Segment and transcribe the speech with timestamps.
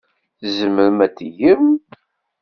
[0.39, 1.65] Tzemrem ad t-tgem.